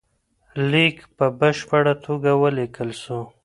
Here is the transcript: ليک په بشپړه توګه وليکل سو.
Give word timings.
ليک 0.71 0.97
په 1.17 1.25
بشپړه 1.39 1.93
توګه 2.05 2.31
وليکل 2.43 2.89
سو. 3.03 3.19